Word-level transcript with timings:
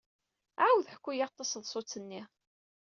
Ɛawed 0.63 0.87
ḥku-aɣ-d 0.93 1.37
taseḍsut-nni. 1.37 2.21